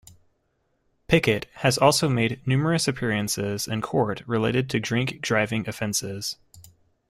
Pickett 1.07 1.45
has 1.57 1.77
also 1.77 2.09
made 2.09 2.41
numerous 2.47 2.87
appearances 2.87 3.67
in 3.67 3.81
court 3.83 4.23
related 4.25 4.67
to 4.71 4.79
drink-driving 4.79 5.69
offences. 5.69 6.37